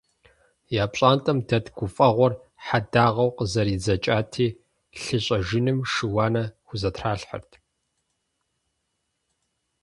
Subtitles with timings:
[0.81, 2.33] Я пщӏантӏэм дэт гуфӏэгъуэр
[2.65, 4.47] хьэдагъэу къызэридзэкӏати,
[5.01, 7.51] лъы щӏэжыным шы-уанэ хузэтралъхьэрт.